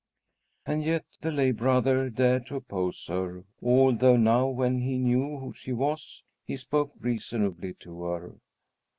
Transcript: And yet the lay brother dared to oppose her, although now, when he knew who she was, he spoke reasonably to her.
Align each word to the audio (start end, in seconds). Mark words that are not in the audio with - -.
And 0.65 0.83
yet 0.83 1.05
the 1.21 1.31
lay 1.31 1.51
brother 1.51 2.09
dared 2.09 2.47
to 2.47 2.55
oppose 2.55 3.05
her, 3.05 3.43
although 3.61 4.17
now, 4.17 4.47
when 4.47 4.81
he 4.81 4.97
knew 4.97 5.37
who 5.37 5.53
she 5.53 5.73
was, 5.73 6.23
he 6.43 6.57
spoke 6.57 6.93
reasonably 6.99 7.75
to 7.81 8.01
her. 8.05 8.33